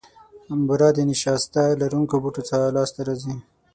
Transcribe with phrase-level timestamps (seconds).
[0.67, 3.35] بوره د نیشاسته لرونکو بوټو څخه لاسته راځي.